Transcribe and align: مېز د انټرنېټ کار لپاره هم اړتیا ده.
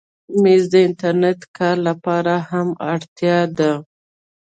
مېز 0.41 0.63
د 0.71 0.73
انټرنېټ 0.87 1.39
کار 1.57 1.75
لپاره 1.87 2.33
هم 2.49 2.67
اړتیا 2.93 3.37
ده. 3.57 3.71